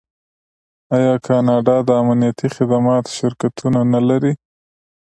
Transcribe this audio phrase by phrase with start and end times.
[0.95, 4.33] آیا کاناډا د امنیتي خدماتو شرکتونه نلري؟